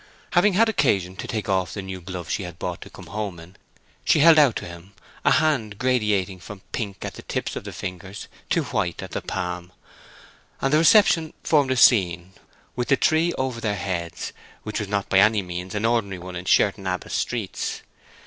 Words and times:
Having 0.31 0.53
had 0.53 0.67
occasion 0.67 1.15
to 1.17 1.27
take 1.27 1.47
off 1.47 1.75
the 1.75 1.81
new 1.83 2.01
gloves 2.01 2.31
she 2.33 2.41
had 2.41 2.57
bought 2.57 2.81
to 2.81 2.89
come 2.89 3.05
home 3.05 3.39
in, 3.39 3.55
she 4.03 4.17
held 4.21 4.39
out 4.39 4.55
to 4.55 4.65
him 4.65 4.93
a 5.23 5.29
hand 5.29 5.77
graduating 5.77 6.39
from 6.39 6.63
pink 6.71 7.05
at 7.05 7.13
the 7.13 7.21
tips 7.21 7.55
of 7.55 7.65
the 7.65 7.71
fingers 7.71 8.27
to 8.49 8.63
white 8.63 9.03
at 9.03 9.11
the 9.11 9.21
palm; 9.21 9.71
and 10.59 10.73
the 10.73 10.79
reception 10.79 11.33
formed 11.43 11.69
a 11.69 11.77
scene, 11.77 12.33
with 12.75 12.87
the 12.87 12.97
tree 12.97 13.31
over 13.33 13.61
their 13.61 13.75
heads, 13.75 14.33
which 14.63 14.79
was 14.79 14.87
not 14.89 15.07
by 15.07 15.19
any 15.19 15.43
means 15.43 15.75
an 15.75 15.85
ordinary 15.85 16.17
one 16.17 16.35
in 16.35 16.45
Sherton 16.45 16.87
Abbas 16.87 17.13
streets. 17.13 17.83